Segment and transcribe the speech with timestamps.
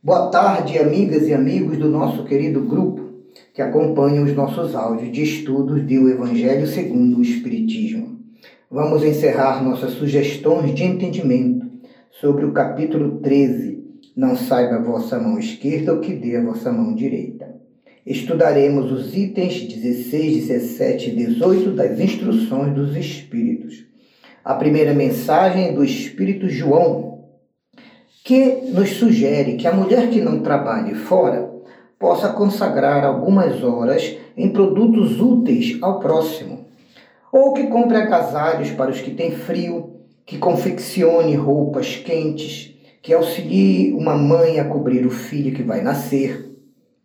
[0.00, 3.14] Boa tarde, amigas e amigos do nosso querido grupo
[3.52, 8.20] que acompanham os nossos áudios de estudos do Evangelho segundo o Espiritismo.
[8.70, 11.66] Vamos encerrar nossas sugestões de entendimento
[12.12, 13.82] sobre o capítulo 13.
[14.14, 17.56] Não saiba a vossa mão esquerda o que dê a vossa mão direita.
[18.06, 23.84] Estudaremos os itens 16, 17 e 18 das instruções dos Espíritos.
[24.44, 27.07] A primeira mensagem é do Espírito João,
[28.28, 31.50] que nos sugere que a mulher que não trabalhe fora
[31.98, 36.66] possa consagrar algumas horas em produtos úteis ao próximo,
[37.32, 39.94] ou que compre agasalhos para os que têm frio,
[40.26, 46.54] que confeccione roupas quentes, que auxilie uma mãe a cobrir o filho que vai nascer.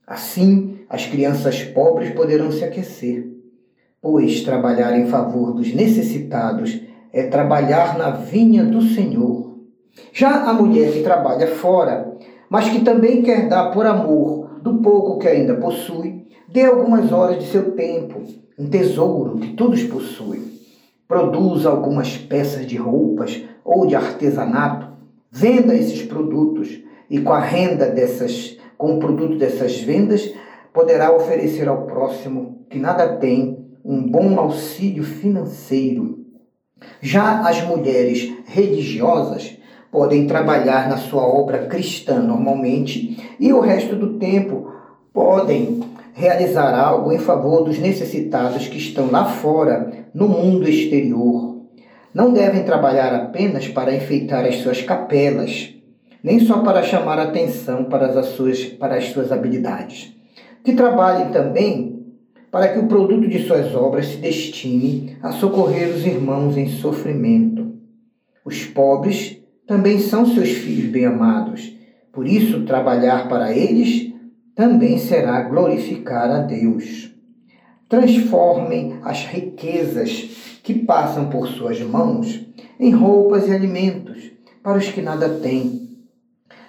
[0.05, 3.31] Assim, as crianças pobres poderão se aquecer,
[4.01, 6.81] pois trabalhar em favor dos necessitados
[7.13, 9.52] é trabalhar na vinha do Senhor
[10.11, 12.13] já a mulher que trabalha fora,
[12.49, 17.43] mas que também quer dar por amor do pouco que ainda possui, dê algumas horas
[17.43, 18.21] de seu tempo,
[18.57, 20.53] um tesouro que todos possuem.
[21.07, 24.87] Produza algumas peças de roupas ou de artesanato,
[25.31, 30.33] venda esses produtos e com a renda dessas, com o produto dessas vendas,
[30.71, 36.19] poderá oferecer ao próximo que nada tem um bom auxílio financeiro.
[37.01, 39.57] Já as mulheres religiosas
[39.93, 44.73] podem trabalhar na sua obra cristã normalmente e o resto do tempo
[45.13, 45.81] podem
[46.15, 51.61] realizar algo em favor dos necessitados que estão lá fora, no mundo exterior.
[52.11, 55.75] Não devem trabalhar apenas para enfeitar as suas capelas,
[56.23, 60.11] nem só para chamar atenção para as suas, para as suas habilidades.
[60.63, 62.03] Que trabalhem também
[62.49, 67.73] para que o produto de suas obras se destine a socorrer os irmãos em sofrimento.
[68.43, 71.73] Os pobres também são seus filhos bem-amados.
[72.11, 74.13] Por isso, trabalhar para eles
[74.55, 77.11] também será glorificar a Deus.
[77.89, 82.45] Transformem as riquezas que passam por suas mãos
[82.79, 84.31] em roupas e alimentos
[84.61, 85.83] para os que nada têm.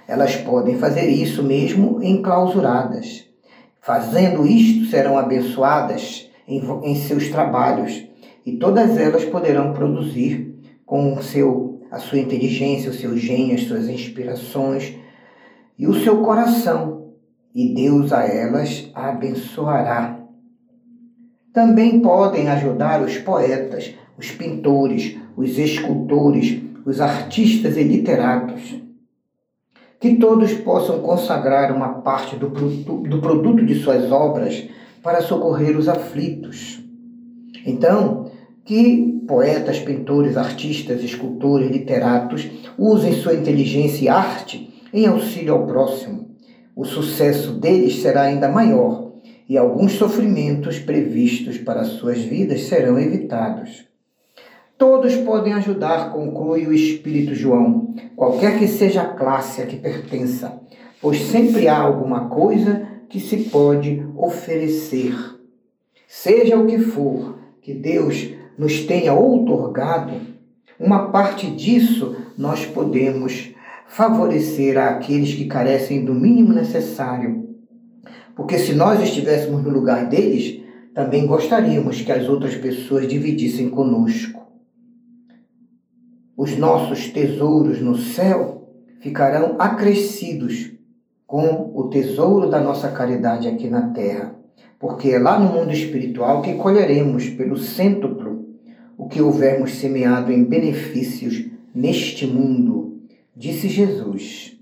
[0.06, 3.24] Elas podem fazer isso mesmo enclausuradas.
[3.80, 8.06] Fazendo isto, serão abençoadas em, em seus trabalhos
[8.44, 10.54] e todas elas poderão produzir
[10.84, 14.96] com o seu a sua inteligência, o seu gênio, as suas inspirações
[15.78, 17.12] e o seu coração,
[17.54, 20.18] e Deus a elas abençoará.
[21.52, 28.74] Também podem ajudar os poetas, os pintores, os escultores, os artistas e literatos.
[30.00, 34.68] Que todos possam consagrar uma parte do, do produto de suas obras
[35.00, 36.82] para socorrer os aflitos.
[37.64, 38.32] Então,
[38.64, 42.48] que poetas, pintores, artistas, escultores, literatos
[42.78, 46.30] usem sua inteligência e arte em auxílio ao próximo.
[46.74, 49.12] O sucesso deles será ainda maior
[49.48, 53.84] e alguns sofrimentos previstos para suas vidas serão evitados.
[54.76, 60.60] Todos podem ajudar, conclui o Espírito João, qualquer que seja a classe a que pertença,
[61.00, 65.14] pois sempre há alguma coisa que se pode oferecer.
[66.08, 70.12] Seja o que for que Deus nos tenha outorgado,
[70.78, 73.54] uma parte disso nós podemos
[73.86, 77.48] favorecer àqueles que carecem do mínimo necessário.
[78.34, 80.60] Porque se nós estivéssemos no lugar deles,
[80.92, 84.42] também gostaríamos que as outras pessoas dividissem conosco.
[86.36, 88.68] Os nossos tesouros no céu
[89.00, 90.72] ficarão acrescidos
[91.26, 94.34] com o tesouro da nossa caridade aqui na terra,
[94.78, 98.23] porque é lá no mundo espiritual que colheremos pelo cêntuplo
[98.96, 101.44] o que houvermos semeado em benefícios
[101.74, 103.00] neste mundo,
[103.34, 104.56] disse Jesus.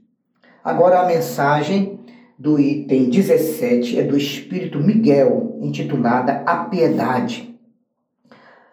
[0.65, 2.01] Agora a mensagem
[2.39, 7.53] do item 17 é do Espírito Miguel, intitulada A Piedade.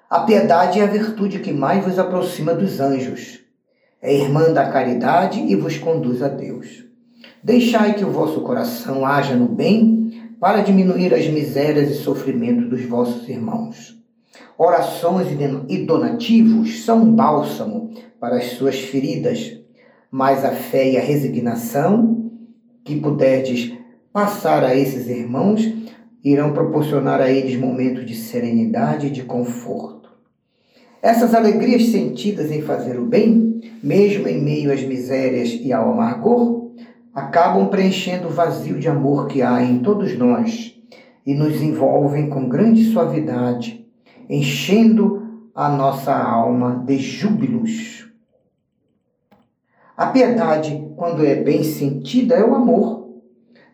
[0.10, 3.42] A piedade é a virtude que mais vos aproxima dos anjos.
[4.02, 6.86] É irmã da caridade e vos conduz a Deus.
[7.44, 12.82] Deixai que o vosso coração haja no bem para diminuir as misérias e sofrimentos dos
[12.86, 13.99] vossos irmãos.
[14.58, 15.28] Orações
[15.70, 19.58] e donativos são um bálsamo para as suas feridas,
[20.12, 22.32] mas a fé e a resignação
[22.84, 23.74] que puderdes
[24.12, 25.62] passar a esses irmãos
[26.24, 30.10] irão proporcionar a eles momentos de serenidade e de conforto.
[31.02, 36.72] Essas alegrias sentidas em fazer o bem, mesmo em meio às misérias e ao amargor,
[37.14, 40.76] acabam preenchendo o vazio de amor que há em todos nós
[41.26, 43.79] e nos envolvem com grande suavidade
[44.30, 48.08] enchendo a nossa alma de júbilos.
[49.98, 53.10] A piedade, quando é bem sentida, é o amor.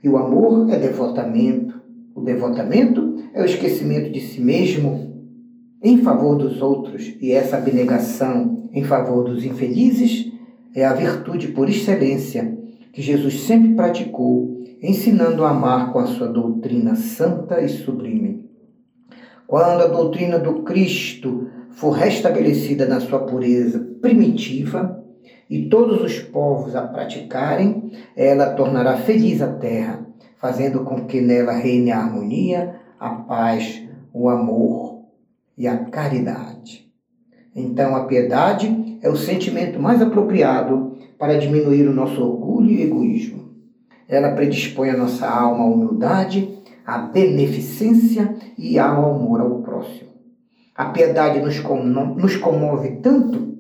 [0.01, 1.79] E o amor é devotamento.
[2.15, 5.13] O devotamento é o esquecimento de si mesmo
[5.83, 7.15] em favor dos outros.
[7.21, 10.31] E essa abnegação em favor dos infelizes
[10.73, 12.57] é a virtude por excelência
[12.91, 18.44] que Jesus sempre praticou, ensinando a amar com a sua doutrina santa e sublime.
[19.47, 25.03] Quando a doutrina do Cristo for restabelecida na sua pureza primitiva,
[25.49, 30.05] e todos os povos a praticarem, ela tornará feliz a terra,
[30.37, 33.83] fazendo com que nela reine a harmonia, a paz,
[34.13, 35.03] o amor
[35.57, 36.91] e a caridade.
[37.55, 43.45] Então, a piedade é o sentimento mais apropriado para diminuir o nosso orgulho e egoísmo.
[44.07, 50.09] Ela predispõe a nossa alma à humildade, à beneficência e ao amor ao próximo.
[50.75, 51.59] A piedade nos,
[52.37, 53.55] comove tanto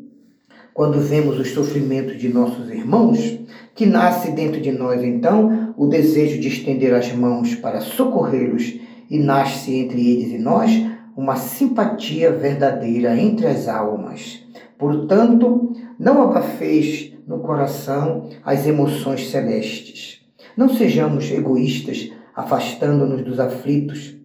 [0.73, 3.39] quando vemos os sofrimentos de nossos irmãos,
[3.73, 8.73] que nasce dentro de nós então o desejo de estender as mãos para socorrê-los
[9.09, 10.71] e nasce entre eles e nós
[11.15, 14.43] uma simpatia verdadeira entre as almas.
[14.77, 20.21] Portanto, não abafeis no coração as emoções celestes.
[20.57, 24.15] Não sejamos egoístas, afastando-nos dos aflitos.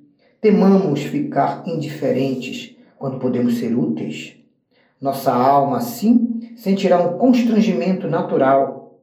[0.41, 4.37] Temamos ficar indiferentes quando podemos ser úteis.
[5.01, 9.01] Nossa alma, assim, sentirá um constrangimento natural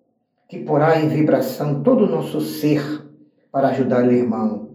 [0.48, 3.06] que porá em vibração todo o nosso ser
[3.51, 4.69] para ajudar o irmão.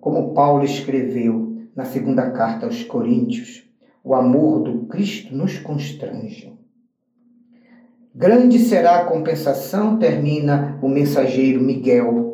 [0.00, 3.64] Como Paulo escreveu na segunda carta aos Coríntios,
[4.02, 6.52] o amor do Cristo nos constrange.
[8.14, 12.33] Grande será a compensação, termina o mensageiro Miguel,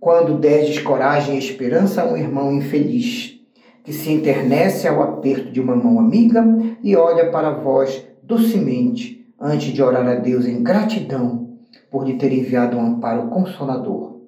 [0.00, 3.38] quando deres coragem e esperança a um irmão infeliz
[3.82, 6.44] que se internece ao aperto de uma mão amiga
[6.82, 11.56] e olha para vós docemente antes de orar a Deus em gratidão
[11.90, 14.20] por lhe ter enviado um amparo consolador.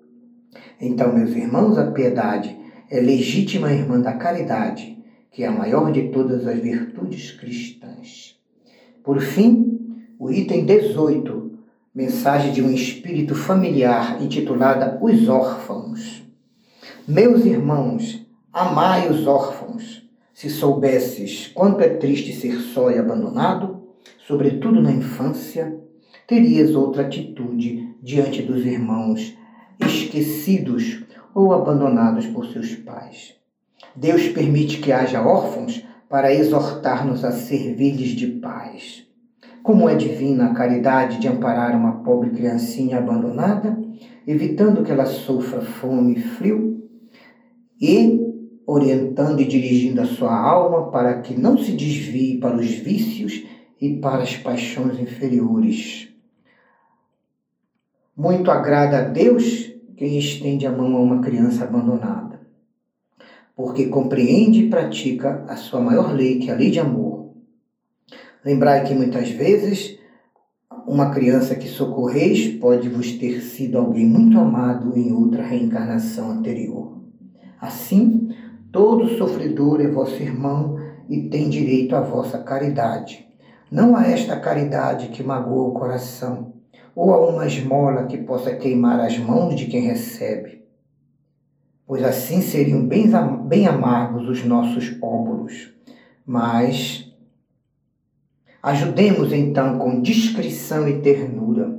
[0.80, 2.56] Então, meus irmãos, a piedade
[2.90, 4.98] é legítima irmã da caridade,
[5.30, 8.40] que é a maior de todas as virtudes cristãs.
[9.04, 9.78] Por fim,
[10.18, 11.49] o item 18,
[11.94, 16.22] mensagem de um espírito familiar intitulada Os Órfãos.
[17.06, 18.20] Meus irmãos,
[18.52, 20.02] Amai os órfãos.
[20.34, 23.84] Se soubesses quanto é triste ser só e abandonado,
[24.26, 25.78] sobretudo na infância,
[26.26, 29.36] terias outra atitude diante dos irmãos
[29.78, 33.36] esquecidos ou abandonados por seus pais.
[33.94, 39.06] Deus permite que haja órfãos para exortar-nos a servir-lhes de paz.
[39.62, 43.78] Como é divina a caridade de amparar uma pobre criancinha abandonada,
[44.26, 46.88] evitando que ela sofra fome e frio,
[47.80, 48.20] e
[48.66, 53.44] orientando e dirigindo a sua alma para que não se desvie para os vícios
[53.80, 56.08] e para as paixões inferiores.
[58.16, 62.40] Muito agrada a Deus quem estende a mão a uma criança abandonada,
[63.56, 67.29] porque compreende e pratica a sua maior lei, que é a lei de amor.
[68.44, 69.98] Lembrai que muitas vezes
[70.86, 76.98] uma criança que socorreis pode vos ter sido alguém muito amado em outra reencarnação anterior.
[77.60, 78.30] Assim,
[78.72, 80.78] Todo sofredor é vosso irmão
[81.08, 83.26] e tem direito à vossa caridade.
[83.68, 86.52] Não a esta caridade que magoa o coração,
[86.94, 90.62] ou a uma esmola que possa queimar as mãos de quem recebe.
[91.84, 93.10] Pois assim seriam bem,
[93.48, 95.72] bem amargos os nossos óbolos.
[96.24, 97.09] Mas
[98.62, 101.78] ajudemos então com discrição e ternura.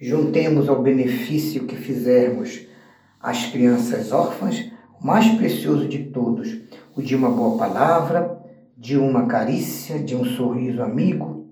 [0.00, 2.66] Juntemos ao benefício que fizermos
[3.20, 4.70] às crianças órfãs
[5.00, 6.60] mais precioso de todos,
[6.94, 8.38] o de uma boa palavra,
[8.76, 11.48] de uma carícia, de um sorriso amigo,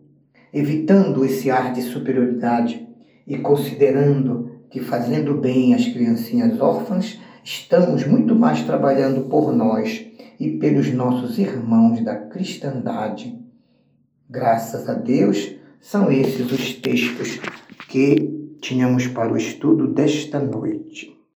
[0.52, 2.86] evitando esse ar de superioridade
[3.26, 10.06] e considerando que fazendo bem às criancinhas órfãs, estamos muito mais trabalhando por nós
[10.38, 13.41] e pelos nossos irmãos da cristandade.
[14.32, 17.38] Graças a Deus, são esses os textos
[17.86, 21.21] que tínhamos para o estudo desta noite.